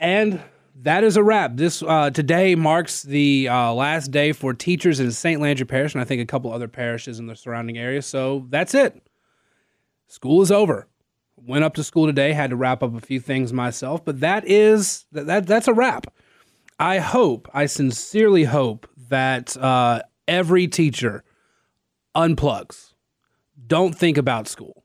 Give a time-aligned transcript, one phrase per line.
[0.00, 0.40] And
[0.82, 1.56] that is a wrap.
[1.56, 5.40] This uh, today marks the uh, last day for teachers in St.
[5.40, 8.02] Landry Parish, and I think a couple other parishes in the surrounding area.
[8.02, 9.08] So that's it.
[10.06, 10.86] School is over.
[11.36, 12.32] Went up to school today.
[12.32, 15.74] Had to wrap up a few things myself, but that is that, that that's a
[15.74, 16.06] wrap.
[16.78, 21.24] I hope, I sincerely hope that uh, every teacher
[22.14, 22.94] unplugs.
[23.66, 24.84] Don't think about school.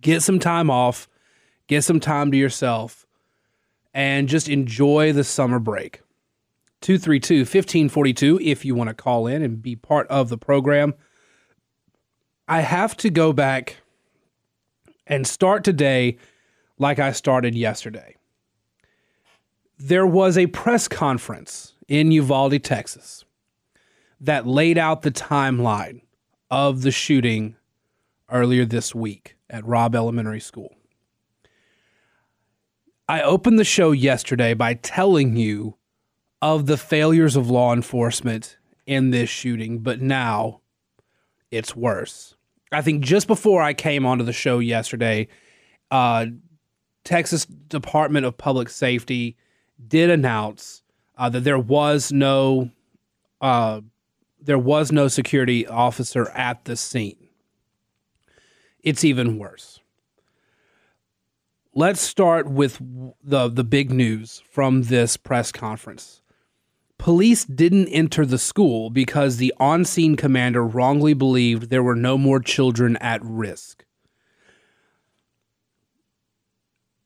[0.00, 1.08] Get some time off.
[1.66, 3.05] Get some time to yourself
[3.96, 6.02] and just enjoy the summer break.
[6.82, 10.92] 232 1542 if you want to call in and be part of the program.
[12.46, 13.76] I have to go back
[15.06, 16.18] and start today
[16.78, 18.16] like I started yesterday.
[19.78, 23.24] There was a press conference in Uvalde, Texas
[24.20, 26.02] that laid out the timeline
[26.50, 27.56] of the shooting
[28.30, 30.75] earlier this week at Robb Elementary School.
[33.08, 35.76] I opened the show yesterday by telling you
[36.42, 40.60] of the failures of law enforcement in this shooting, but now
[41.50, 42.34] it's worse.
[42.72, 45.28] I think just before I came onto the show yesterday,
[45.90, 46.26] uh,
[47.04, 49.36] Texas Department of Public Safety
[49.86, 50.82] did announce
[51.16, 52.70] uh, that there was no
[53.40, 53.82] uh,
[54.40, 57.28] there was no security officer at the scene.
[58.82, 59.80] It's even worse
[61.76, 62.80] let's start with
[63.22, 66.22] the the big news from this press conference.
[66.98, 72.40] Police didn't enter the school because the on-scene commander wrongly believed there were no more
[72.40, 73.84] children at risk.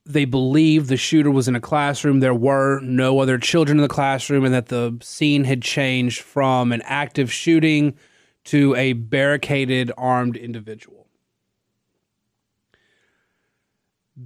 [0.06, 3.88] They believed the shooter was in a classroom, there were no other children in the
[3.88, 7.96] classroom, and that the scene had changed from an active shooting
[8.44, 10.99] to a barricaded armed individual.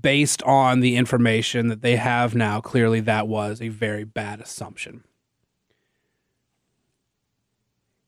[0.01, 5.05] Based on the information that they have now, clearly that was a very bad assumption.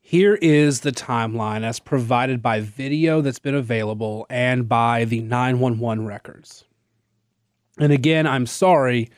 [0.00, 6.06] Here is the timeline as provided by video that's been available and by the 911
[6.06, 6.64] records.
[7.78, 9.10] And again, I'm sorry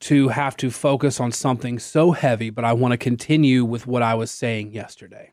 [0.00, 4.02] to have to focus on something so heavy, but I want to continue with what
[4.02, 5.32] I was saying yesterday.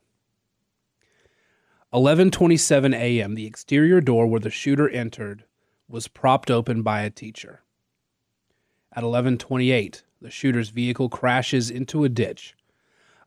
[1.93, 3.35] 11:27 a.m.
[3.35, 5.43] the exterior door where the shooter entered
[5.91, 7.61] was propped open by a teacher.
[8.93, 12.55] At 11:28, the shooter's vehicle crashes into a ditch.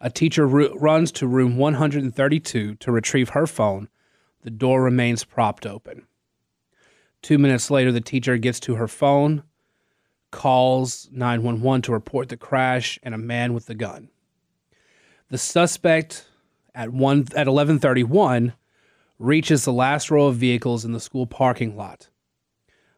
[0.01, 3.89] A teacher ru- runs to room 132 to retrieve her phone.
[4.43, 6.07] The door remains propped open.
[7.23, 9.45] 2 minutes later, the teacher gets to her phone,
[10.31, 14.11] calls 911 to report the crash and a man with a gun.
[15.31, 16.29] The suspect
[16.75, 18.53] at 1 at 11:31
[19.19, 22.09] reaches the last row of vehicles in the school parking lot.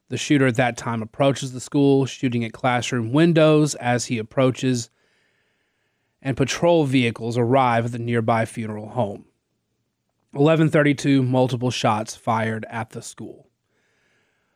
[0.08, 4.90] The shooter at that time approaches the school, shooting at classroom windows as he approaches,
[6.22, 9.26] and patrol vehicles arrive at the nearby funeral home.
[10.32, 13.46] 1132 multiple shots fired at the school.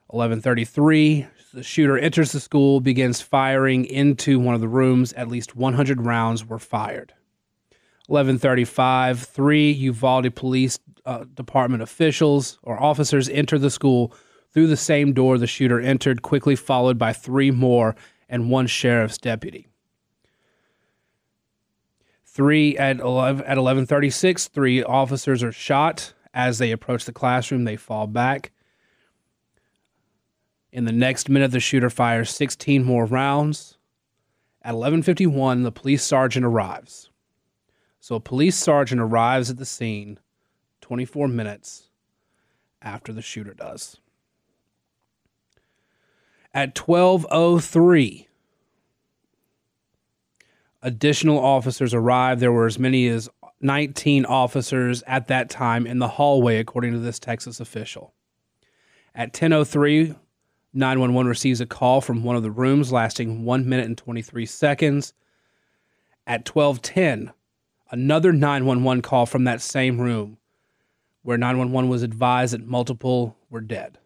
[0.08, 5.54] 1133 the shooter enters the school begins firing into one of the rooms at least
[5.54, 7.12] 100 rounds were fired
[8.08, 14.12] 1135 three uvalde police uh, department officials or officers enter the school
[14.52, 17.94] through the same door the shooter entered, quickly followed by three more
[18.28, 19.68] and one sheriff's deputy.
[22.24, 26.14] Three at 11, at 1136, three officers are shot.
[26.32, 28.52] As they approach the classroom, they fall back.
[30.72, 33.78] In the next minute, the shooter fires 16 more rounds.
[34.62, 37.10] At 11:51, the police sergeant arrives.
[37.98, 40.18] So a police sergeant arrives at the scene
[40.80, 41.88] 24 minutes
[42.80, 43.99] after the shooter does.
[46.52, 48.26] At 1203,
[50.82, 52.40] additional officers arrived.
[52.40, 53.28] There were as many as
[53.60, 58.14] 19 officers at that time in the hallway, according to this Texas official.
[59.14, 60.16] At 1003,
[60.72, 65.14] 911 receives a call from one of the rooms lasting 1 minute and 23 seconds.
[66.26, 67.32] At 1210,
[67.92, 70.38] another 911 call from that same room
[71.22, 73.99] where 911 was advised that multiple were dead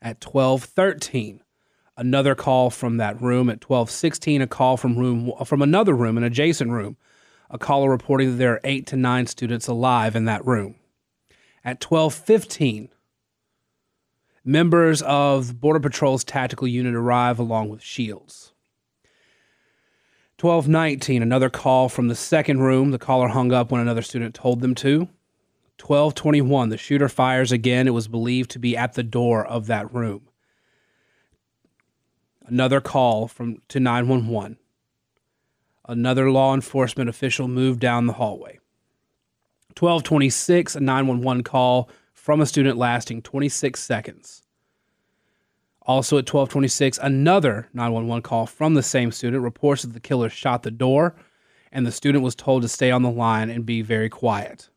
[0.00, 1.40] at 12:13
[1.98, 6.24] another call from that room at 12:16 a call from room from another room an
[6.24, 6.96] adjacent room.
[7.50, 10.76] A caller reporting that there are 8 to 9 students alive in that room.
[11.64, 12.90] At 12:15
[14.44, 18.52] members of border patrol's tactical unit arrive along with shields.
[20.40, 22.92] 1219 another call from the second room.
[22.92, 25.08] The caller hung up when another student told them to
[25.80, 27.86] 1221, the shooter fires again.
[27.86, 30.28] It was believed to be at the door of that room.
[32.46, 34.58] Another call from to 911.
[35.86, 38.58] Another law enforcement official moved down the hallway.
[39.78, 44.42] 1226, a 911 call from a student lasting 26 seconds.
[45.82, 50.62] Also at 1226, another 911 call from the same student reports that the killer shot
[50.62, 51.14] the door
[51.72, 54.68] and the student was told to stay on the line and be very quiet.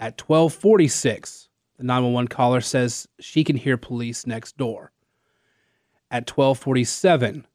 [0.00, 4.92] At 1246, the 911 caller says she can hear police next door.
[6.10, 7.46] At 1247,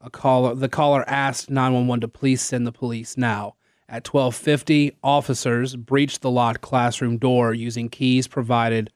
[0.00, 3.54] a caller the caller asked 911 to please send the police now.
[3.86, 8.90] At 1250, officers breached the locked classroom door using keys provided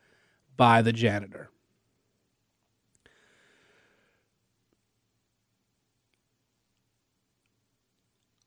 [0.56, 1.50] by the janitor.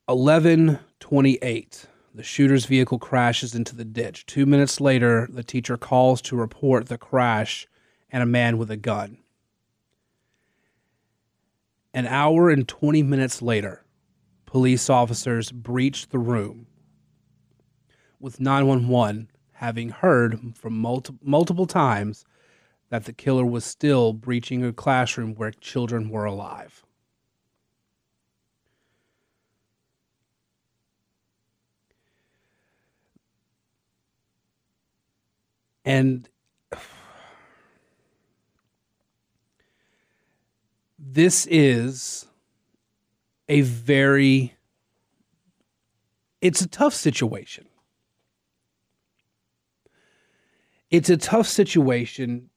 [0.08, 1.86] Eleven twenty-eight.
[2.20, 4.26] The shooter's vehicle crashes into the ditch.
[4.26, 7.66] Two minutes later, the teacher calls to report the crash
[8.10, 9.20] and a man with a gun.
[11.94, 13.86] An hour and 20 minutes later,
[14.46, 16.68] police officers breached the room,
[18.20, 22.26] with 911 having heard from multi- multiple times
[22.90, 26.84] that the killer was still breaching a classroom where children were alive.
[35.90, 36.30] And
[41.00, 42.28] this is
[43.48, 44.54] a very
[46.44, 47.66] it's a tough situation.
[50.92, 52.52] It's a tough situation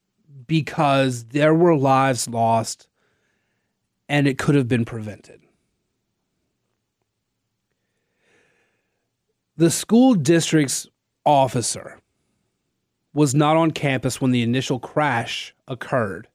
[0.46, 2.86] because there were lives lost
[4.10, 5.40] and it could have been prevented.
[9.56, 10.86] The school district's
[11.24, 12.01] officer
[13.14, 16.28] was not on campus when the initial crash occurred.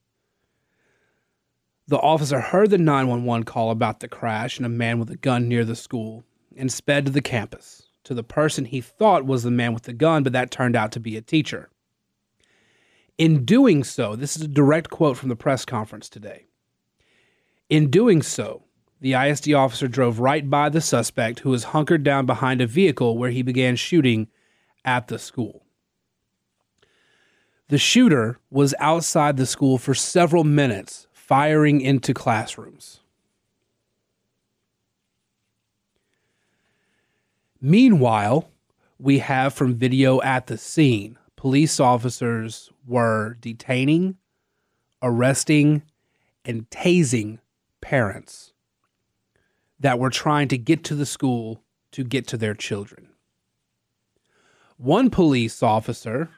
[1.88, 5.47] The officer heard the 911 call about the crash and a man with a gun
[5.47, 6.24] near the school
[6.56, 9.91] and sped to the campus to the person he thought was the man with the
[9.91, 11.69] gun, but that turned out to be a teacher.
[13.18, 16.45] In doing so, this is a direct quote from the press conference today.
[17.69, 18.63] In doing so,
[19.01, 23.18] the ISD officer drove right by the suspect who was hunkered down behind a vehicle
[23.18, 24.30] where he began shooting
[24.85, 25.66] at the school.
[27.69, 33.01] The shooter was outside the school for several minutes, firing into classrooms.
[37.59, 38.49] Meanwhile,
[38.97, 44.15] we have from video at the scene, police officers were detaining,
[45.01, 45.81] arresting,
[46.45, 47.39] and tasing
[47.81, 48.53] parents
[49.79, 51.61] that were trying to get to the school
[51.91, 53.09] to get to their children.
[54.77, 56.29] One police officer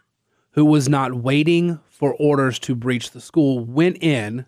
[0.51, 4.45] who was not waiting for orders to breach the school, went in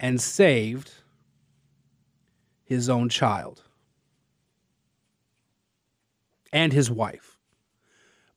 [0.00, 0.92] and saved
[2.64, 3.62] his own child
[6.52, 7.38] and his wife.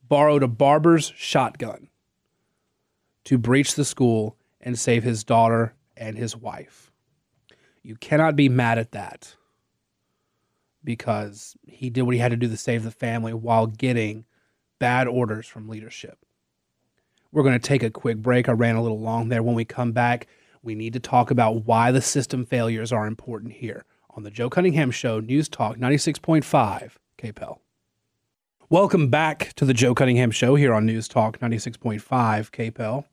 [0.07, 1.89] Borrowed a barber's shotgun
[3.25, 6.92] to breach the school and save his daughter and his wife.
[7.83, 9.36] You cannot be mad at that
[10.83, 14.25] because he did what he had to do to save the family while getting
[14.80, 16.18] bad orders from leadership.
[17.31, 18.50] We're going to take a quick break.
[18.50, 19.44] I ran a little long there.
[19.44, 20.28] When we come back,
[20.64, 24.50] we need to talk about why the system failures are important here on the Joe
[24.50, 27.59] Cunningham Show, News Talk 96.5 KPEL.
[28.69, 33.06] Welcome back to the Joe Cunningham Show here on News Talk 96.5 KPEL.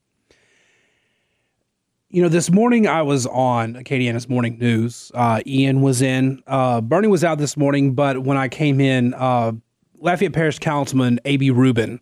[2.08, 5.10] You know, this morning I was on Acadiana's Morning News.
[5.14, 6.42] Uh, Ian was in.
[6.46, 9.52] Uh, Bernie was out this morning, but when I came in, uh,
[9.98, 11.50] Lafayette Parish Councilman A.B.
[11.50, 12.00] Rubin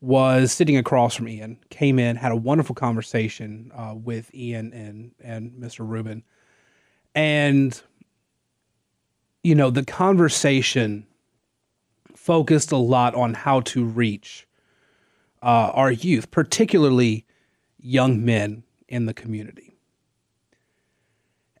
[0.00, 5.12] was sitting across from Ian, came in, had a wonderful conversation uh, with Ian and,
[5.20, 5.88] and Mr.
[5.88, 6.22] Rubin.
[7.14, 7.80] And,
[9.42, 11.06] you know, the conversation
[12.14, 14.46] focused a lot on how to reach
[15.42, 17.24] uh, our youth, particularly
[17.78, 19.76] young men in the community.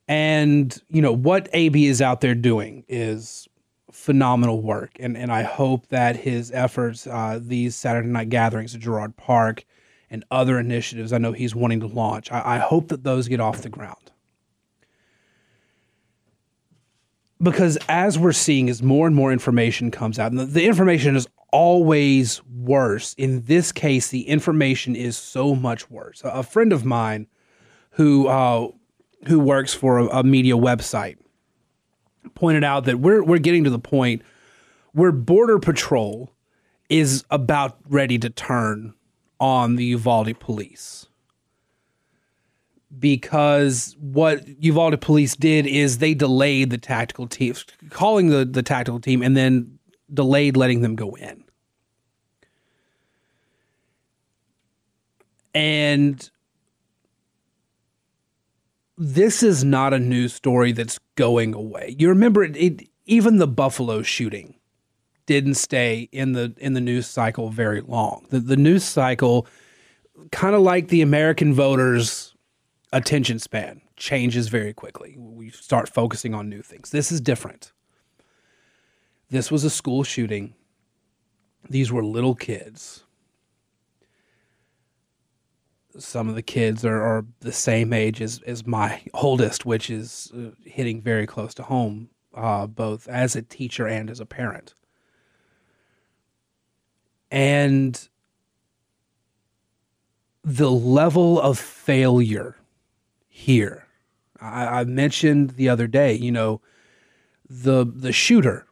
[0.08, 3.48] And, you know, what AB is out there doing is
[3.96, 8.80] phenomenal work, and and I hope that his efforts, uh, these Saturday night gatherings at
[8.82, 9.64] Girard Park,
[10.10, 13.40] and other initiatives I know he's wanting to launch, I, I hope that those get
[13.40, 14.12] off the ground.
[17.42, 21.16] Because as we're seeing, as more and more information comes out, and the, the information
[21.16, 23.14] is always worse.
[23.14, 26.22] In this case, the information is so much worse.
[26.22, 27.26] A, a friend of mine
[27.90, 28.68] who uh,
[29.26, 31.16] who works for a, a media website
[32.34, 34.22] pointed out that we're we're getting to the point
[34.92, 36.32] where border patrol
[36.88, 38.94] is about ready to turn
[39.38, 41.06] on the Uvalde police
[42.98, 47.54] because what Uvalde police did is they delayed the tactical team,
[47.90, 49.78] calling the, the tactical team, and then
[50.12, 51.44] delayed letting them go in.
[55.54, 56.30] And
[58.98, 61.94] this is not a news story that's going away.
[61.98, 64.54] You remember it, it, even the Buffalo shooting
[65.26, 68.26] didn't stay in the in the news cycle very long.
[68.30, 69.46] The the news cycle
[70.32, 72.34] kind of like the American voters
[72.92, 75.16] attention span changes very quickly.
[75.18, 76.90] We start focusing on new things.
[76.90, 77.72] This is different.
[79.30, 80.54] This was a school shooting.
[81.68, 83.04] These were little kids.
[85.98, 90.32] Some of the kids are, are the same age as, as my oldest, which is
[90.36, 94.74] uh, hitting very close to home, uh, both as a teacher and as a parent.
[97.30, 98.08] And
[100.44, 102.56] the level of failure
[103.28, 103.86] here.
[104.40, 106.60] I, I mentioned the other day, you know,
[107.48, 108.66] the the shooter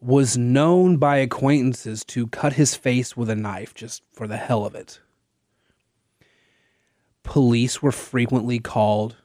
[0.00, 4.64] was known by acquaintances to cut his face with a knife just for the hell
[4.66, 5.00] of it.
[7.24, 9.16] Police were frequently called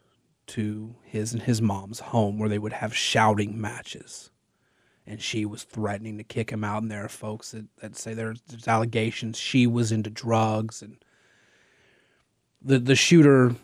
[0.47, 4.31] to his and his mom's home where they would have shouting matches.
[5.05, 6.81] And she was threatening to kick him out.
[6.81, 10.81] And there are folks that, that say there's, there's allegations she was into drugs.
[10.81, 10.97] And
[12.61, 13.55] the, the shooter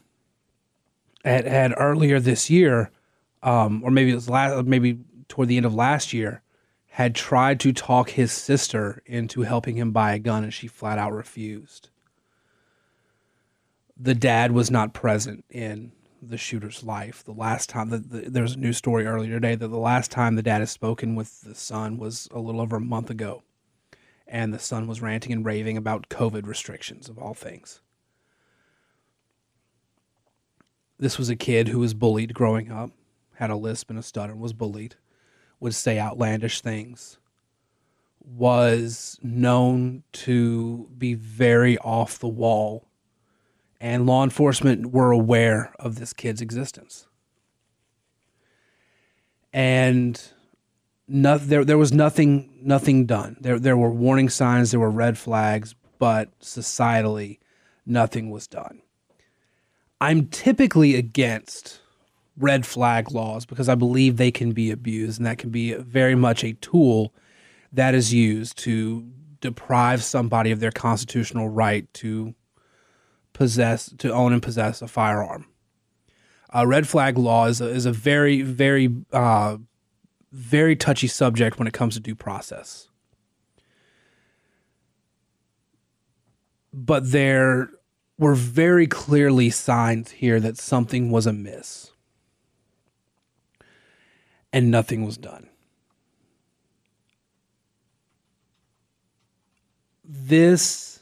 [1.24, 2.92] had, had earlier this year,
[3.42, 6.42] um, or maybe it was last, maybe toward the end of last year,
[6.88, 10.98] had tried to talk his sister into helping him buy a gun, and she flat
[10.98, 11.90] out refused.
[13.98, 17.24] The dad was not present in the shooter's life.
[17.24, 20.12] The last time that the, there was a news story earlier today that the last
[20.12, 23.44] time the dad has spoken with the son was a little over a month ago,
[24.28, 27.82] and the son was ranting and raving about COVID restrictions of all things
[30.98, 32.92] this was a kid who was bullied growing up,
[33.36, 34.96] had a lisp and a stutter, and was bullied,
[35.60, 37.18] would say outlandish things,
[38.20, 42.88] was known to be very off the wall,
[43.86, 47.08] and law enforcement were aware of this kid's existence.
[49.54, 50.20] And
[51.08, 53.38] no, there, there was nothing nothing done.
[53.40, 57.38] There, there were warning signs, there were red flags, but societally,
[57.86, 58.82] nothing was done.
[60.02, 61.80] I'm typically against
[62.36, 66.16] red flag laws because I believe they can be abused and that can be very
[66.16, 67.14] much a tool
[67.72, 69.08] that is used to
[69.42, 72.34] deprive somebody of their constitutional right to
[73.36, 75.46] possess to own and possess a firearm.
[76.52, 79.58] A red flag law is a, is a very very uh,
[80.32, 82.88] very touchy subject when it comes to due process.
[86.74, 87.70] But there
[88.18, 91.92] were very clearly signs here that something was amiss.
[94.52, 95.50] And nothing was done.
[100.06, 100.95] This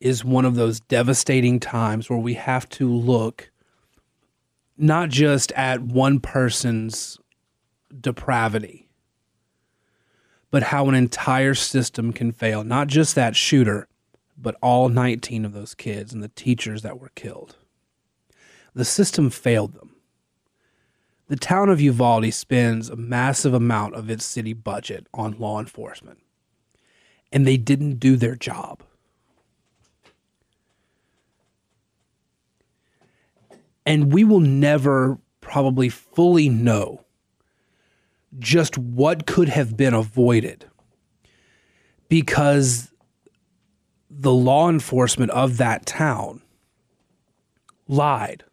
[0.00, 3.50] is one of those devastating times where we have to look
[4.76, 7.18] not just at one person's
[7.98, 8.88] depravity,
[10.50, 12.62] but how an entire system can fail.
[12.62, 13.88] Not just that shooter,
[14.36, 17.56] but all 19 of those kids and the teachers that were killed.
[18.74, 19.96] The system failed them.
[21.28, 26.18] The town of Uvalde spends a massive amount of its city budget on law enforcement,
[27.32, 28.82] and they didn't do their job.
[33.86, 37.04] And we will never probably fully know
[38.38, 40.66] just what could have been avoided
[42.08, 42.92] because
[44.10, 46.42] the law enforcement of that town
[47.88, 48.44] lied.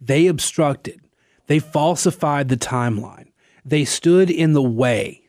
[0.00, 1.00] They obstructed.
[1.46, 3.28] They falsified the timeline.
[3.64, 5.22] They stood in the way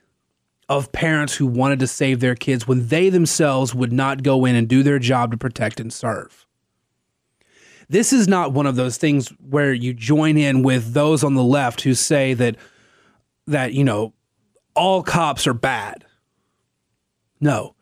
[0.69, 4.55] of parents who wanted to save their kids when they themselves would not go in
[4.55, 6.47] and do their job to protect and serve.
[7.89, 11.43] This is not one of those things where you join in with those on the
[11.43, 12.55] left who say that
[13.47, 14.13] that you know
[14.75, 16.05] all cops are bad.
[17.39, 17.75] No.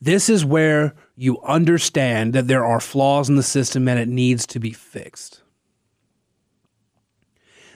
[0.00, 4.46] This is where you understand that there are flaws in the system and it needs
[4.46, 5.42] to be fixed.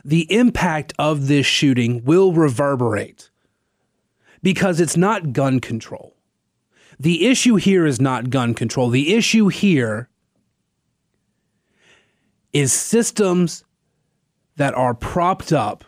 [0.05, 3.31] The impact of this shooting will reverberate
[4.43, 6.15] because it's not gun control.
[6.99, 8.89] The issue here is not gun control.
[8.89, 10.09] The issue here
[12.55, 13.65] is systems
[14.57, 15.85] that are propped up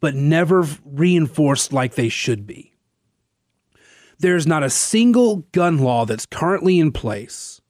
[0.00, 2.72] but never reinforced like they should be.
[4.18, 7.60] There's not a single gun law that's currently in place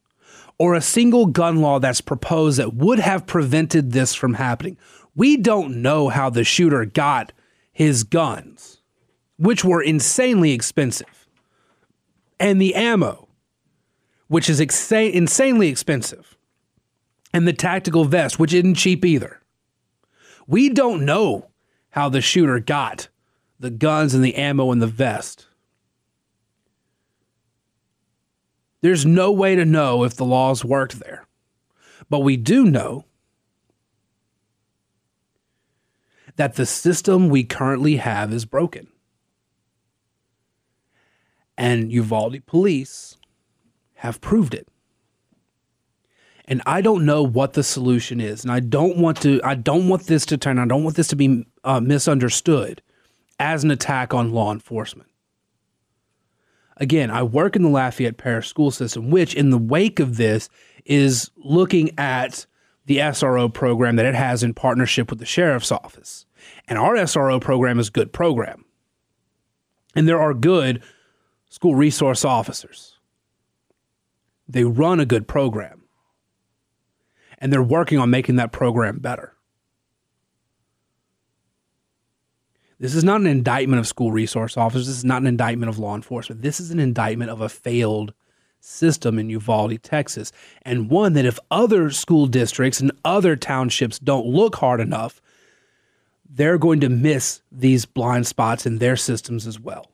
[0.58, 4.76] or a single gun law that's proposed that would have prevented this from happening.
[5.14, 7.32] We don't know how the shooter got
[7.72, 8.80] his guns,
[9.36, 11.28] which were insanely expensive,
[12.40, 13.28] and the ammo,
[14.26, 16.36] which is exa- insanely expensive,
[17.38, 19.40] and the tactical vest, which isn't cheap either.
[20.48, 21.50] We don't know
[21.90, 23.08] how the shooter got
[23.60, 25.46] the guns and the ammo and the vest.
[28.80, 31.26] There's no way to know if the laws worked there.
[32.10, 33.04] But we do know
[36.36, 38.88] that the system we currently have is broken.
[41.56, 43.16] And Uvalde police
[43.94, 44.68] have proved it.
[46.50, 48.42] And I don't know what the solution is.
[48.42, 51.08] And I don't want to, I don't want this to turn, I don't want this
[51.08, 52.80] to be uh, misunderstood
[53.38, 55.10] as an attack on law enforcement.
[56.78, 60.48] Again, I work in the Lafayette Parish school system, which, in the wake of this,
[60.86, 62.46] is looking at
[62.86, 66.24] the SRO program that it has in partnership with the sheriff's office.
[66.66, 68.64] And our SRO program is a good program.
[69.94, 70.82] And there are good
[71.50, 72.96] school resource officers.
[74.48, 75.77] They run a good program.
[77.38, 79.34] And they're working on making that program better.
[82.80, 84.86] This is not an indictment of school resource officers.
[84.86, 86.42] This is not an indictment of law enforcement.
[86.42, 88.14] This is an indictment of a failed
[88.60, 94.26] system in Uvalde, Texas, and one that if other school districts and other townships don't
[94.26, 95.20] look hard enough,
[96.28, 99.90] they're going to miss these blind spots in their systems as well.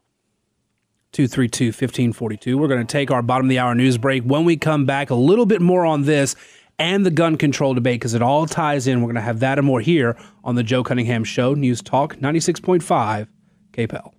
[1.12, 2.58] 232 1542.
[2.58, 4.24] We're going to take our bottom of the hour news break.
[4.24, 6.34] When we come back, a little bit more on this
[6.78, 9.00] and the gun control debate because it all ties in.
[9.00, 12.16] We're going to have that and more here on the Joe Cunningham Show, News Talk
[12.16, 13.28] 96.5
[13.73, 14.12] KPEL.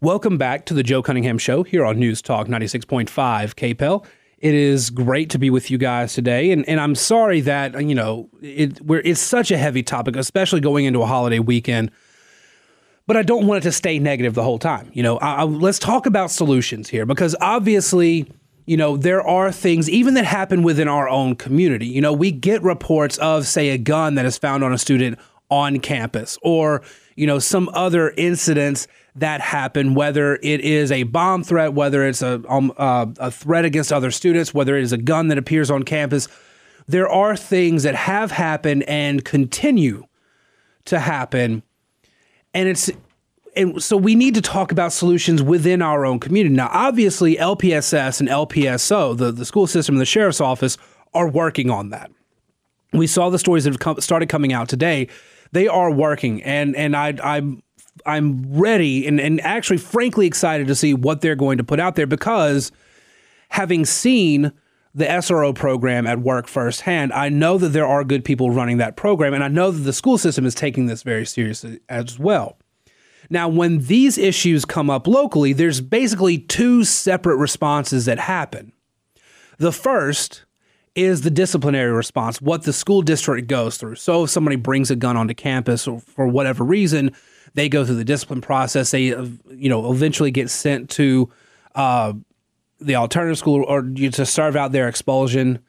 [0.00, 4.06] Welcome back to the Joe Cunningham Show here on News Talk 96.5 KPEL.
[4.38, 7.94] It is great to be with you guys today, and, and I'm sorry that you
[7.94, 11.90] know it, it's such a heavy topic, especially going into a holiday weekend.
[13.06, 14.90] But I don't want it to stay negative the whole time.
[14.94, 18.32] You know, I, I, let's talk about solutions here because obviously
[18.66, 21.86] you know, there are things even that happen within our own community.
[21.86, 25.18] You know, we get reports of, say, a gun that is found on a student
[25.50, 26.82] on campus or,
[27.16, 32.22] you know, some other incidents that happen, whether it is a bomb threat, whether it's
[32.22, 35.70] a, um, uh, a threat against other students, whether it is a gun that appears
[35.70, 36.28] on campus.
[36.86, 40.06] There are things that have happened and continue
[40.84, 41.62] to happen.
[42.54, 42.90] And it's
[43.56, 46.54] and so we need to talk about solutions within our own community.
[46.54, 50.78] Now, obviously, LPSS and LPSO, the, the school system and the sheriff's office,
[51.14, 52.10] are working on that.
[52.92, 55.08] We saw the stories that have come, started coming out today.
[55.52, 57.62] They are working, and and I, I'm
[58.06, 61.96] I'm ready and, and actually, frankly, excited to see what they're going to put out
[61.96, 62.72] there because
[63.50, 64.52] having seen
[64.94, 68.96] the SRO program at work firsthand, I know that there are good people running that
[68.96, 72.58] program, and I know that the school system is taking this very seriously as well.
[73.30, 78.72] Now, when these issues come up locally, there's basically two separate responses that happen.
[79.58, 80.44] The first
[80.96, 83.94] is the disciplinary response, what the school district goes through.
[83.94, 87.12] So if somebody brings a gun onto campus or for whatever reason,
[87.54, 88.90] they go through the discipline process.
[88.90, 91.30] They, uh, you know, eventually get sent to
[91.76, 92.14] uh,
[92.80, 95.60] the alternative school or to serve out their expulsion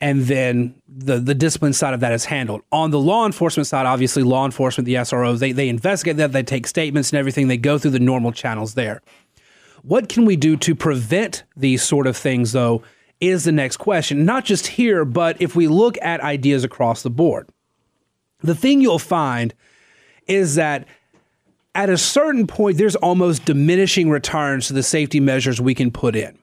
[0.00, 2.62] and then the the discipline side of that is handled.
[2.72, 6.42] On the law enforcement side, obviously, law enforcement, the SROs, they they investigate that, they
[6.42, 7.48] take statements and everything.
[7.48, 9.02] They go through the normal channels there.
[9.82, 12.82] What can we do to prevent these sort of things, though?
[13.20, 14.24] Is the next question.
[14.24, 17.50] Not just here, but if we look at ideas across the board,
[18.40, 19.52] the thing you'll find
[20.26, 20.88] is that
[21.74, 26.16] at a certain point, there's almost diminishing returns to the safety measures we can put
[26.16, 26.38] in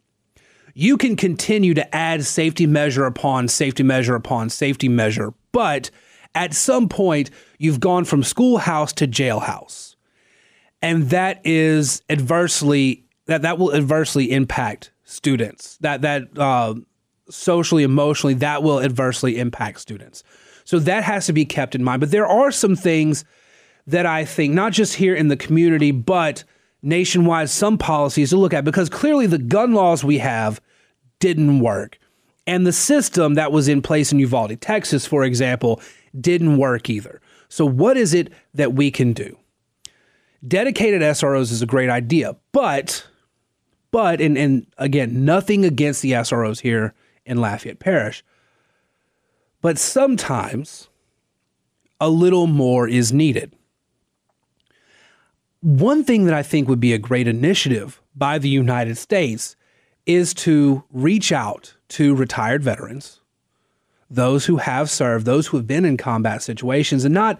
[0.79, 5.89] you can continue to add safety measure upon safety measure upon safety measure, but
[6.35, 9.95] at some point, you've gone from schoolhouse to jailhouse.
[10.83, 15.77] And that is adversely that that will adversely impact students.
[15.77, 16.75] That that uh,
[17.27, 20.23] socially, emotionally, that will adversely impact students.
[20.63, 22.01] So that has to be kept in mind.
[22.01, 23.25] But there are some things
[23.87, 26.43] that I think, not just here in the community, but
[26.83, 30.61] nationwide, some policies to look at because clearly the gun laws we have
[31.19, 31.97] didn't work.
[32.45, 35.81] And the system that was in place in Uvalde, Texas, for example,
[36.19, 37.21] didn't work either.
[37.49, 39.37] So, what is it that we can do?
[40.47, 43.05] Dedicated SROs is a great idea, but,
[43.91, 46.93] but, and, and again, nothing against the SROs here
[47.25, 48.23] in Lafayette Parish,
[49.61, 50.87] but sometimes
[51.99, 53.53] a little more is needed.
[55.61, 59.56] One thing that I think would be a great initiative by the United States
[60.07, 63.19] is to reach out to retired veterans,
[64.09, 67.39] those who have served, those who have been in combat situations, and not,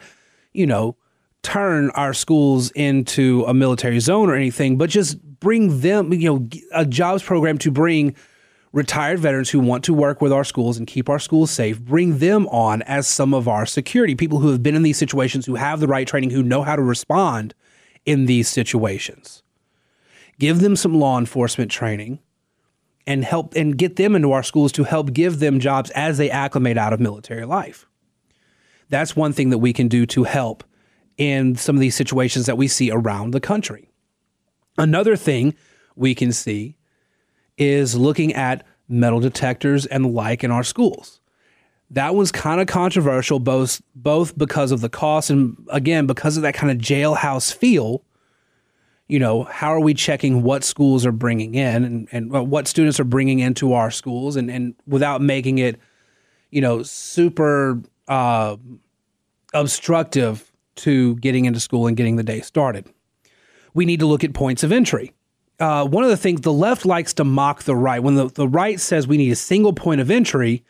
[0.54, 0.96] you know,
[1.44, 6.48] turn our schools into a military zone or anything, but just bring them, you know,
[6.74, 8.14] a jobs program to bring
[8.74, 12.18] retired veterans who want to work with our schools and keep our schools safe, bring
[12.18, 15.56] them on as some of our security people who have been in these situations, who
[15.56, 17.56] have the right training, who know how to respond
[18.06, 19.42] in these situations.
[20.38, 22.20] Give them some law enforcement training
[23.08, 26.30] and help and get them into our schools to help give them jobs as they
[26.30, 27.88] acclimate out of military life.
[28.90, 30.64] That's one thing that we can do to help
[31.18, 33.90] in some of these situations that we see around the country.
[34.78, 35.56] Another thing
[35.96, 36.78] we can see
[37.58, 41.20] is looking at metal detectors and the like in our schools.
[41.90, 46.44] That was kind of controversial, both both because of the cost and again because of
[46.44, 48.04] that kind of jailhouse feel.
[49.08, 53.00] You know, how are we checking what schools are bringing in and, and what students
[53.00, 55.80] are bringing into our schools, and, and without making it,
[56.52, 58.58] you know, super uh,
[59.54, 62.92] obstructive to getting into school and getting the day started.
[63.74, 65.14] We need to look at points of entry
[65.60, 68.02] uh, one of the things the left likes to mock the right.
[68.02, 70.64] When the, the right says we need a single point of entry,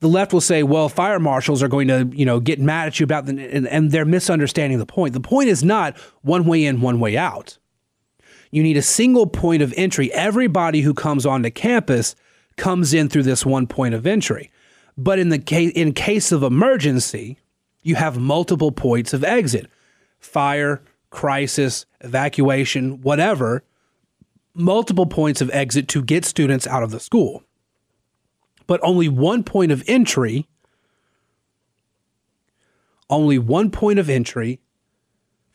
[0.00, 2.98] the left will say, well, fire marshals are going to, you know, get mad at
[2.98, 5.12] you about the, and, and they're misunderstanding the point.
[5.12, 7.58] The point is not one way in, one way out.
[8.50, 10.12] You need a single point of entry.
[10.12, 12.16] Everybody who comes onto campus
[12.56, 14.50] comes in through this one point of entry.
[14.96, 17.38] But in the case in case of emergency,
[17.82, 19.70] you have multiple points of exit.
[20.18, 23.62] Fire, crisis, evacuation, whatever
[24.54, 27.44] multiple points of exit to get students out of the school,
[28.70, 30.46] but only one point of entry.
[33.08, 34.60] Only one point of entry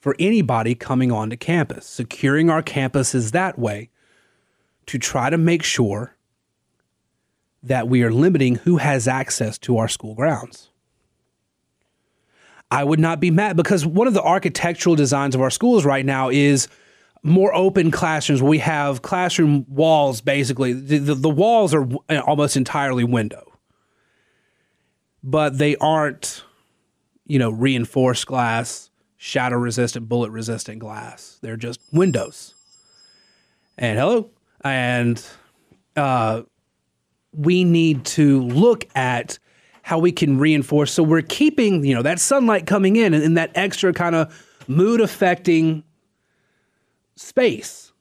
[0.02, 1.86] for anybody coming onto campus.
[1.86, 3.90] Securing our campuses that way
[4.88, 6.18] to try to make sure
[7.64, 10.70] that we are limiting who has access to our school grounds.
[12.70, 16.06] I would not be mad because one of the architectural designs of our schools right
[16.06, 16.68] now is
[17.26, 20.74] more open classrooms we have classroom walls basically.
[20.74, 21.88] The, the, the, walls are
[22.22, 23.52] almost entirely window.
[25.24, 26.44] But they aren't
[27.26, 31.40] you know reinforced glass shadow resistant bullet resistant glass.
[31.42, 32.54] They're just windows.
[33.76, 34.30] And hello?
[34.64, 35.22] And
[35.96, 36.44] uh,
[37.34, 39.40] we need to look at
[39.82, 40.92] how we can reinforce.
[40.92, 44.46] So we're keeping you know that sunlight coming in and, and that extra kind of
[44.68, 45.85] mood affecting
[47.16, 47.92] space.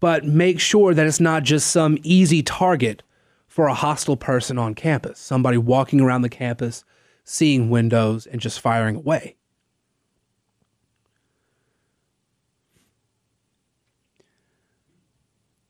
[0.00, 3.02] But make sure that it's not just some easy target
[3.46, 6.84] for a hostile person on campus, somebody walking around the campus,
[7.24, 9.36] seeing windows, and just firing away.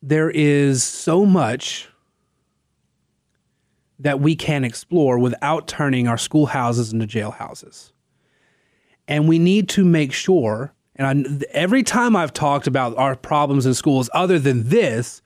[0.02, 1.88] There is so much
[3.98, 7.92] that we can explore without turning our schoolhouses into jailhouses.
[9.08, 13.66] And we need to make sure and I, every time I've talked about our problems
[13.66, 15.22] in schools, other than this,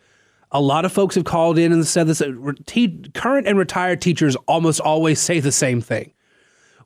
[0.52, 2.20] a lot of folks have called in and said this.
[2.20, 2.32] Uh,
[2.66, 6.12] te- current and retired teachers almost always say the same thing.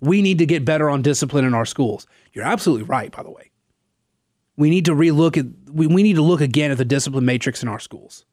[0.01, 2.07] We need to get better on discipline in our schools.
[2.33, 3.51] You're absolutely right, by the way.
[4.57, 7.63] We need to relook at we, we need to look again at the discipline matrix
[7.63, 8.27] in our schools.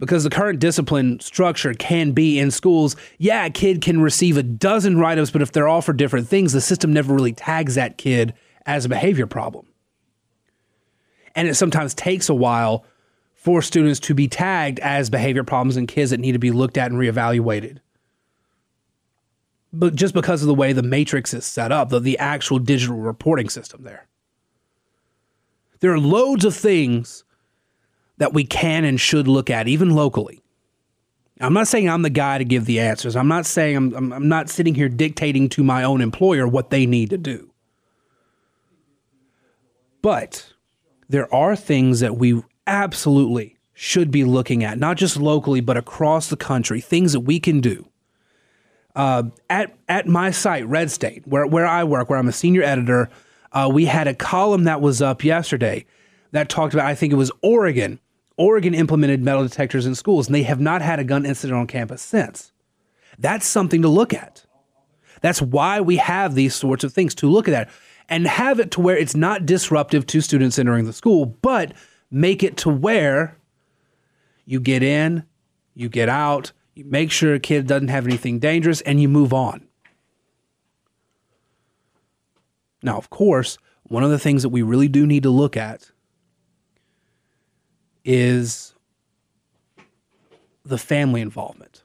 [0.00, 4.42] Because the current discipline structure can be in schools, yeah, a kid can receive a
[4.42, 7.76] dozen write ups, but if they're all for different things, the system never really tags
[7.76, 8.34] that kid
[8.66, 9.66] as a behavior problem.
[11.34, 12.84] And it sometimes takes a while
[13.34, 16.78] for students to be tagged as behavior problems and kids that need to be looked
[16.78, 17.78] at and reevaluated.
[19.72, 22.96] But just because of the way the matrix is set up, the, the actual digital
[22.96, 24.06] reporting system there.
[25.80, 27.24] There are loads of things
[28.18, 30.42] that we can and should look at, even locally.
[31.40, 33.16] I'm not saying I'm the guy to give the answers.
[33.16, 36.70] I'm not saying I'm, I'm, I'm not sitting here dictating to my own employer what
[36.70, 37.51] they need to do.
[40.02, 40.52] But
[41.08, 46.28] there are things that we absolutely should be looking at, not just locally, but across
[46.28, 47.88] the country, things that we can do.
[48.94, 52.62] Uh, at at my site, Red State, where where I work, where I'm a senior
[52.62, 53.08] editor,
[53.52, 55.86] uh, we had a column that was up yesterday
[56.32, 56.86] that talked about.
[56.86, 58.00] I think it was Oregon.
[58.36, 61.66] Oregon implemented metal detectors in schools, and they have not had a gun incident on
[61.66, 62.52] campus since.
[63.18, 64.44] That's something to look at.
[65.22, 67.70] That's why we have these sorts of things to look at
[68.08, 71.72] and have it to where it's not disruptive to students entering the school, but
[72.10, 73.36] make it to where
[74.44, 75.24] you get in,
[75.74, 79.32] you get out, you make sure a kid doesn't have anything dangerous, and you move
[79.32, 79.66] on.
[82.82, 85.90] Now, of course, one of the things that we really do need to look at
[88.04, 88.74] is
[90.64, 91.82] the family involvement.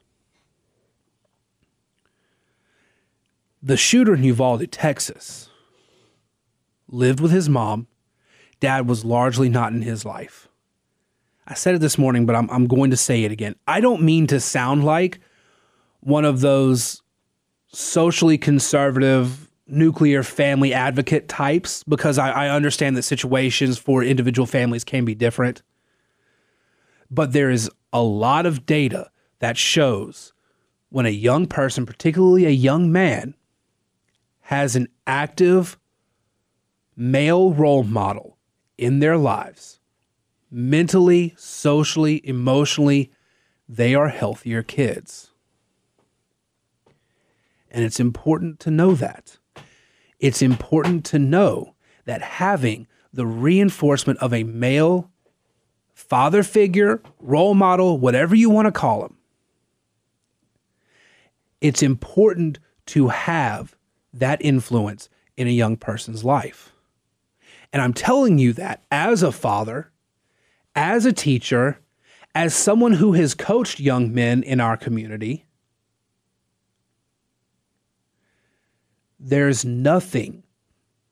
[3.61, 5.46] The shooter in Uvalde, Texas,
[6.87, 7.87] lived with his mom.
[8.59, 10.47] Dad was largely not in his life.
[11.47, 13.55] I said it this morning, but I'm, I'm going to say it again.
[13.67, 15.19] I don't mean to sound like
[16.01, 17.01] one of those
[17.67, 24.83] socially conservative nuclear family advocate types because I, I understand that situations for individual families
[24.83, 25.61] can be different.
[27.11, 30.33] But there is a lot of data that shows
[30.89, 33.35] when a young person, particularly a young man,
[34.41, 35.77] has an active
[36.97, 38.37] male role model
[38.77, 39.79] in their lives,
[40.49, 43.11] mentally, socially, emotionally,
[43.69, 45.31] they are healthier kids.
[47.69, 49.37] And it's important to know that.
[50.19, 55.11] It's important to know that having the reinforcement of a male
[55.93, 59.17] father figure, role model, whatever you want to call him,
[61.61, 63.75] it's important to have
[64.13, 66.71] that influence in a young person's life.
[67.73, 69.91] And I'm telling you that as a father,
[70.75, 71.79] as a teacher,
[72.33, 75.45] as someone who has coached young men in our community,
[79.19, 80.43] there's nothing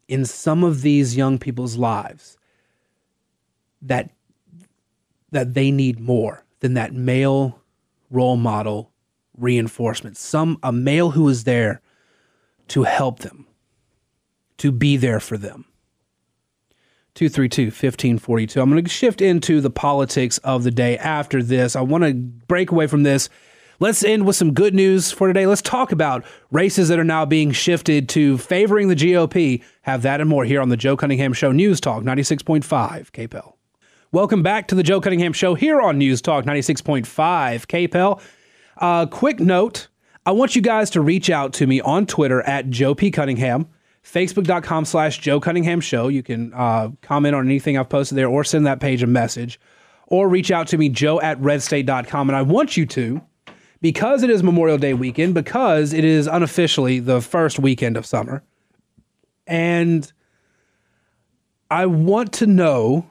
[0.08, 2.38] in some of these young people's lives
[3.82, 4.12] that
[5.32, 7.60] that they need more than that male
[8.10, 8.92] role model
[9.38, 10.16] reinforcement.
[10.16, 11.82] Some a male who is there
[12.70, 13.48] to help them
[14.58, 15.66] to be there for them
[17.16, 21.82] 232 1542 i'm going to shift into the politics of the day after this i
[21.82, 23.30] want to break away from this
[23.78, 25.46] Let's end with some good news for today.
[25.48, 29.62] Let's talk about races that are now being shifted to favoring the GOP.
[29.82, 32.64] Have that and more here on the Joe Cunningham Show News Talk 96.5
[33.12, 33.54] KPEL.
[34.14, 37.06] Welcome back to the Joe Cunningham Show here on News Talk 96.5
[37.66, 38.22] KPEL.
[38.78, 39.90] Uh, quick note
[40.26, 43.12] I want you guys to reach out to me on Twitter at Joe P.
[43.12, 43.68] Cunningham,
[44.06, 46.08] Facebook.com slash Joe Cunningham Show.
[46.08, 49.60] You can uh, comment on anything I've posted there or send that page a message
[50.08, 52.30] or reach out to me, joe at redstate.com.
[52.30, 53.22] And I want you to
[53.82, 58.44] because it is Memorial Day weekend, because it is unofficially the first weekend of summer.
[59.48, 60.12] And
[61.70, 63.10] I want to know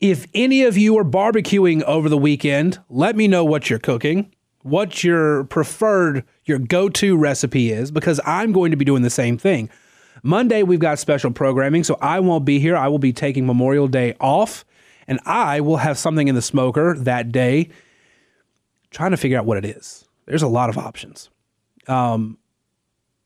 [0.00, 4.32] if any of you are barbecuing over the weekend, let me know what you're cooking,
[4.62, 9.10] what your preferred, your go to recipe is, because I'm going to be doing the
[9.10, 9.70] same thing.
[10.22, 12.76] Monday, we've got special programming, so I won't be here.
[12.76, 14.64] I will be taking Memorial Day off,
[15.06, 17.70] and I will have something in the smoker that day
[18.90, 20.04] trying to figure out what it is.
[20.26, 21.30] There's a lot of options.
[21.86, 22.38] Um,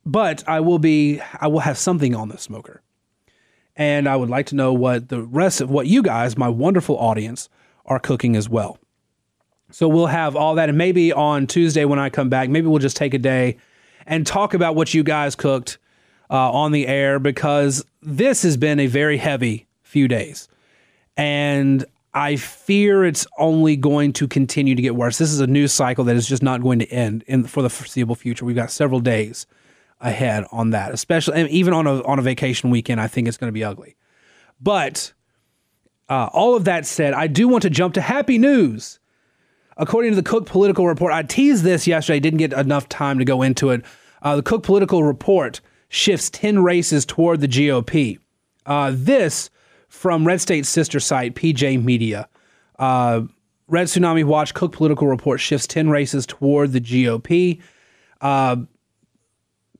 [0.04, 2.82] but I will be I will have something on the smoker.
[3.74, 6.98] And I would like to know what the rest of what you guys, my wonderful
[6.98, 7.48] audience,
[7.86, 8.78] are cooking as well.
[9.72, 12.78] So we'll have all that and maybe on Tuesday when I come back, maybe we'll
[12.78, 13.56] just take a day
[14.06, 15.78] and talk about what you guys cooked
[16.30, 20.48] uh, on the air because this has been a very heavy few days.
[21.16, 25.18] And I fear it's only going to continue to get worse.
[25.18, 27.70] This is a news cycle that is just not going to end in for the
[27.70, 28.44] foreseeable future.
[28.44, 29.46] We've got several days
[30.00, 33.00] ahead on that, especially and even on a on a vacation weekend.
[33.00, 33.96] I think it's going to be ugly.
[34.60, 35.12] But
[36.08, 38.98] uh, all of that said, I do want to jump to happy news.
[39.76, 43.24] According to the Cook Political Report, I teased this yesterday, didn't get enough time to
[43.24, 43.84] go into it.
[44.20, 48.18] Uh, the Cook Political Report shifts 10 races toward the GOP.
[48.66, 49.50] Uh, this
[49.88, 52.28] from Red State's sister site, PJ Media.
[52.78, 53.22] Uh,
[53.68, 57.60] Red Tsunami Watch Cook Political Report shifts 10 races toward the GOP.
[58.20, 58.56] Uh,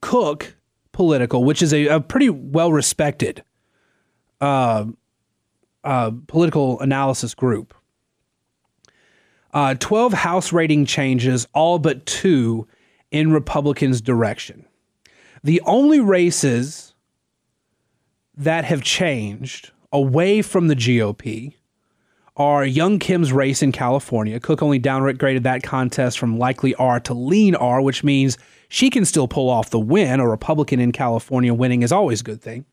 [0.01, 0.57] Cook
[0.93, 3.43] Political, which is a, a pretty well respected
[4.41, 4.85] uh,
[5.85, 7.75] uh, political analysis group.
[9.53, 12.67] Uh, 12 House rating changes, all but two
[13.11, 14.65] in Republicans' direction.
[15.45, 16.95] The only races
[18.37, 21.55] that have changed away from the GOP
[22.37, 24.41] are Young Kim's race in California.
[24.41, 28.39] Cook only downgraded that contest from likely R to lean R, which means
[28.69, 30.19] she can still pull off the win.
[30.19, 32.65] A Republican in California winning is always a good thing.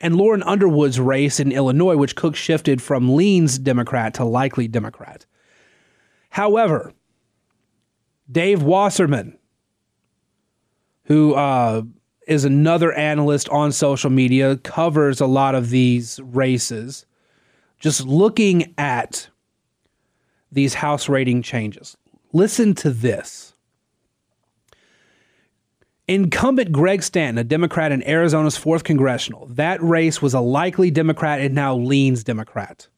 [0.00, 5.24] And Lauren Underwood's race in Illinois, which Cook shifted from leans Democrat to likely Democrat.
[6.30, 6.92] However,
[8.30, 9.36] Dave Wasserman,
[11.04, 11.82] who uh,
[12.26, 17.04] is another analyst on social media, covers a lot of these races.
[17.78, 19.28] Just looking at
[20.52, 21.96] these house rating changes.
[22.32, 23.54] Listen to this.
[26.06, 31.40] Incumbent Greg Stanton, a Democrat in Arizona's 4th congressional, that race was a likely Democrat
[31.40, 32.88] and now leans Democrat.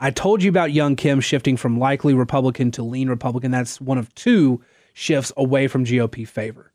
[0.00, 3.50] I told you about Young Kim shifting from likely Republican to lean Republican.
[3.50, 4.62] That's one of two
[4.94, 6.72] shifts away from GOP favor.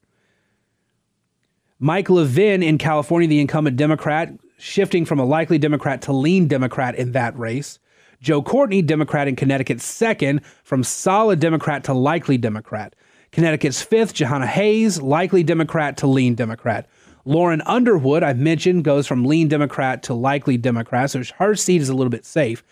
[1.79, 6.95] Mike Levin in California, the incumbent Democrat, shifting from a likely Democrat to lean Democrat
[6.95, 7.79] in that race.
[8.21, 12.95] Joe Courtney, Democrat in Connecticut, second, from solid Democrat to likely Democrat.
[13.31, 16.88] Connecticut's fifth, Jahana Hayes, likely Democrat to lean Democrat.
[17.25, 21.89] Lauren Underwood, I've mentioned, goes from lean Democrat to likely Democrat, so her seat is
[21.89, 22.63] a little bit safe.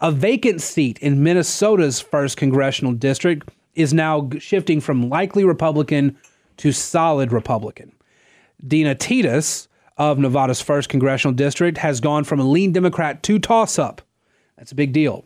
[0.00, 6.18] A vacant seat in Minnesota's first congressional district is now shifting from likely Republican
[6.58, 7.92] to solid Republican.
[8.66, 13.78] Dina Titus of Nevada's first congressional district has gone from a lean Democrat to toss
[13.78, 14.02] up.
[14.58, 15.24] That's a big deal.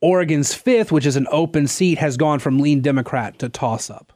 [0.00, 4.12] Oregon's fifth, which is an open seat, has gone from lean Democrat to toss up.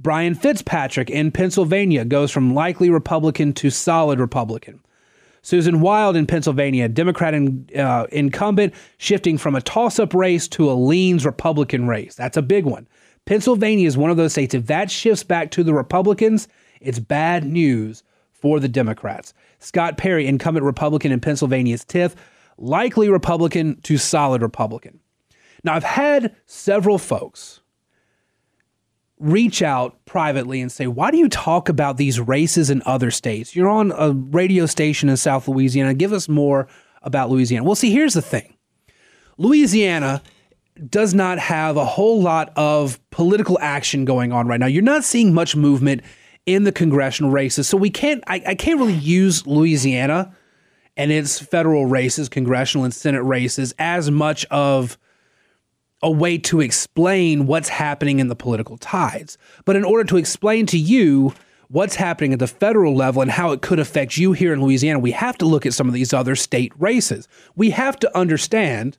[0.00, 4.80] Brian Fitzpatrick in Pennsylvania goes from likely Republican to solid Republican.
[5.42, 10.70] Susan Wild in Pennsylvania, Democrat in, uh, incumbent, shifting from a toss up race to
[10.70, 12.14] a leans Republican race.
[12.14, 12.86] That's a big one.
[13.24, 14.54] Pennsylvania is one of those states.
[14.54, 16.48] If that shifts back to the Republicans,
[16.80, 19.34] it's bad news for the Democrats.
[19.58, 22.14] Scott Perry, incumbent Republican in Pennsylvania's 10th,
[22.56, 25.00] likely Republican to solid Republican.
[25.64, 27.60] Now, I've had several folks
[29.18, 33.54] reach out privately and say, Why do you talk about these races in other states?
[33.54, 35.94] You're on a radio station in South Louisiana.
[35.94, 36.68] Give us more
[37.02, 37.64] about Louisiana.
[37.64, 38.54] Well, see, here's the thing
[39.36, 40.22] Louisiana
[40.88, 44.66] does not have a whole lot of political action going on right now.
[44.66, 46.02] You're not seeing much movement
[46.46, 47.68] in the congressional races.
[47.68, 50.34] So we can't, I, I can't really use Louisiana
[50.96, 54.98] and its federal races, congressional and Senate races, as much of
[56.02, 59.36] a way to explain what's happening in the political tides.
[59.64, 61.34] But in order to explain to you
[61.68, 64.98] what's happening at the federal level and how it could affect you here in Louisiana,
[64.98, 67.28] we have to look at some of these other state races.
[67.56, 68.96] We have to understand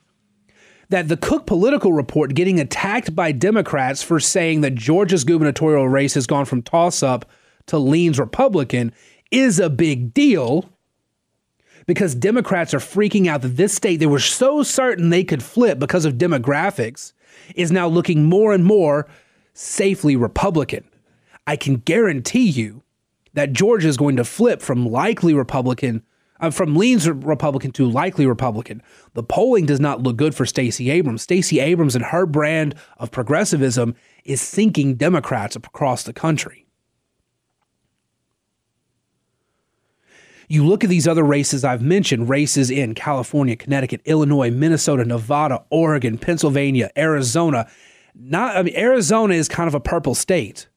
[0.90, 6.16] that the Cook Political Report getting attacked by Democrats for saying that Georgia's gubernatorial race
[6.16, 7.30] has gone from toss up
[7.68, 8.92] to leans Republican
[9.32, 10.70] is a big deal
[11.90, 15.80] because Democrats are freaking out that this state they were so certain they could flip
[15.80, 17.14] because of demographics
[17.56, 19.08] is now looking more and more
[19.56, 20.88] safely Republican.
[21.48, 22.84] I can guarantee you
[23.34, 26.04] that Georgia is going to flip from likely Republican,
[26.40, 28.84] uh, from leans Republican to likely Republican.
[29.16, 31.24] The polling does not look good for Stacey Abrams.
[31.24, 36.68] Stacey Abrams and her brand of progressivism is sinking Democrats across the country.
[40.52, 45.64] You look at these other races I've mentioned races in California, Connecticut, Illinois, Minnesota, Nevada,
[45.70, 47.70] Oregon, Pennsylvania, Arizona.
[48.16, 50.68] Not, I mean, Arizona is kind of a purple state.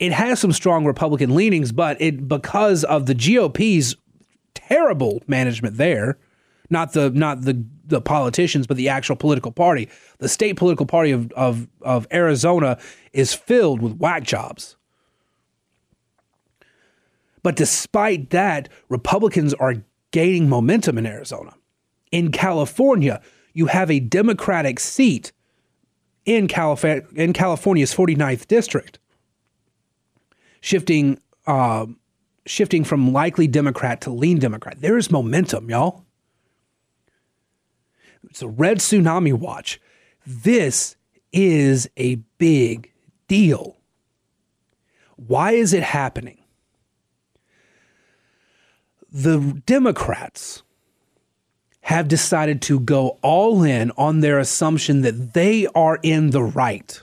[0.00, 3.94] It has some strong Republican leanings, but it because of the GOP's
[4.54, 6.18] terrible management there,
[6.68, 9.88] not the not the the politicians, but the actual political party.
[10.18, 12.76] The state political party of of, of Arizona
[13.12, 14.76] is filled with whack jobs.
[17.42, 19.76] But despite that, Republicans are
[20.10, 21.54] gaining momentum in Arizona.
[22.12, 23.20] In California,
[23.52, 25.32] you have a Democratic seat
[26.24, 28.98] in, Calif- in California's 49th district,
[30.60, 31.86] shifting, uh,
[32.46, 34.80] shifting from likely Democrat to lean Democrat.
[34.80, 36.04] There is momentum, y'all.
[38.28, 39.80] It's a red tsunami watch.
[40.26, 40.96] This
[41.32, 42.92] is a big
[43.28, 43.78] deal.
[45.16, 46.39] Why is it happening?
[49.12, 50.62] The Democrats
[51.82, 57.02] have decided to go all in on their assumption that they are in the right.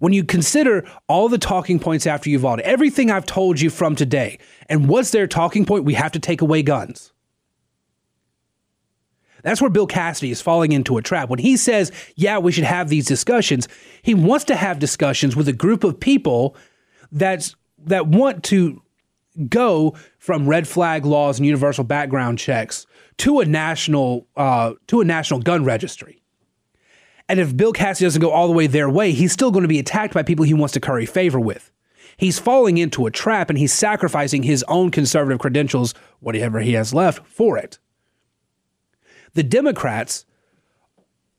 [0.00, 3.94] When you consider all the talking points after you've Uvalde, everything I've told you from
[3.94, 5.84] today, and what's their talking point?
[5.84, 7.12] We have to take away guns.
[9.42, 11.28] That's where Bill Cassidy is falling into a trap.
[11.30, 13.68] When he says, yeah, we should have these discussions,
[14.02, 16.56] he wants to have discussions with a group of people
[17.12, 18.82] that's, that want to
[19.48, 22.86] go from red flag laws and universal background checks
[23.18, 26.22] to a national uh, to a national gun registry.
[27.28, 29.68] And if Bill Cassidy doesn't go all the way their way, he's still going to
[29.68, 31.70] be attacked by people he wants to curry favor with.
[32.16, 36.92] He's falling into a trap and he's sacrificing his own conservative credentials, whatever he has
[36.92, 37.78] left, for it.
[39.34, 40.26] The Democrats,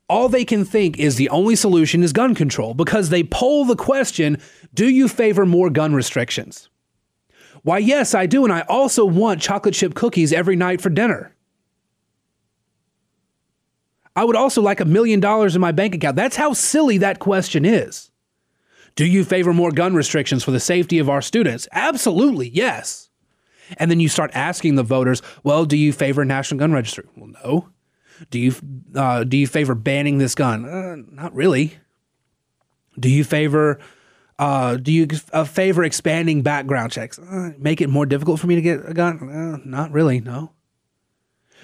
[0.08, 3.76] all they can think is the only solution is gun control because they poll the
[3.76, 4.40] question
[4.74, 6.70] do you favor more gun restrictions?
[7.64, 8.44] Why, yes, I do.
[8.44, 11.36] And I also want chocolate chip cookies every night for dinner.
[14.16, 16.16] I would also like a million dollars in my bank account.
[16.16, 18.12] That's how silly that question is.
[18.96, 21.68] Do you favor more gun restrictions for the safety of our students?
[21.72, 23.10] Absolutely, yes.
[23.78, 27.06] And then you start asking the voters, well, do you favor national gun registry?
[27.16, 27.70] Well, no.
[28.30, 28.54] Do you
[28.94, 30.66] uh, do you favor banning this gun?
[30.66, 31.78] Uh, not really.
[33.00, 33.80] Do you favor
[34.42, 35.06] uh, do you
[35.46, 37.20] favor expanding background checks?
[37.20, 39.30] Uh, make it more difficult for me to get a gun?
[39.30, 40.20] Uh, not really.
[40.20, 40.52] No.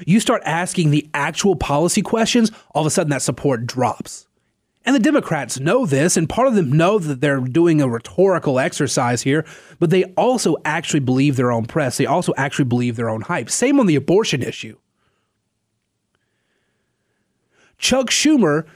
[0.05, 4.27] You start asking the actual policy questions, all of a sudden that support drops.
[4.85, 8.59] And the Democrats know this, and part of them know that they're doing a rhetorical
[8.59, 9.43] exercise here,
[9.79, 11.97] but they also actually believe their own press.
[11.97, 13.49] They also actually believe their own hype.
[13.49, 14.77] Same on the abortion issue.
[17.79, 18.67] Chuck Schumer,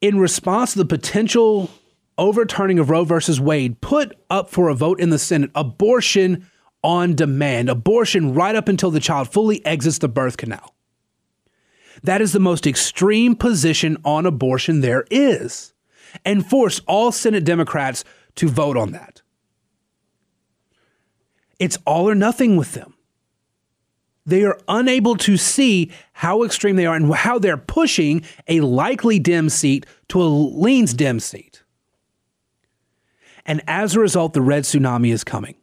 [0.00, 1.70] in response to the potential
[2.18, 6.48] overturning of Roe versus Wade, put up for a vote in the Senate abortion
[6.82, 10.74] on demand, abortion right up until the child fully exits the birth canal.
[12.02, 15.72] That is the most extreme position on abortion there is,
[16.24, 18.04] and force all Senate Democrats
[18.36, 19.22] to vote on that.
[21.58, 22.94] It's all or nothing with them.
[24.26, 29.18] They are unable to see how extreme they are and how they're pushing a likely
[29.18, 31.63] Dem seat to a leans Dem seat.
[33.46, 35.54] And as a result, the red tsunami is coming.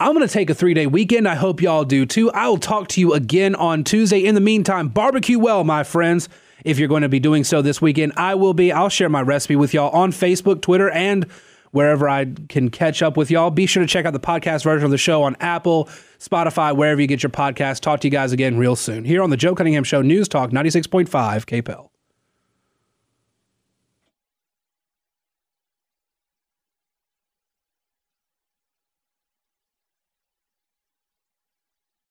[0.00, 1.28] I'm going to take a three day weekend.
[1.28, 2.30] I hope y'all do too.
[2.30, 4.24] I will talk to you again on Tuesday.
[4.24, 6.28] In the meantime, barbecue well, my friends.
[6.64, 8.72] If you're going to be doing so this weekend, I will be.
[8.72, 11.26] I'll share my recipe with y'all on Facebook, Twitter, and
[11.72, 13.50] wherever I can catch up with y'all.
[13.50, 15.86] Be sure to check out the podcast version of the show on Apple,
[16.18, 17.80] Spotify, wherever you get your podcast.
[17.80, 20.50] Talk to you guys again real soon here on the Joe Cunningham Show News Talk
[20.50, 21.89] 96.5 KPEL.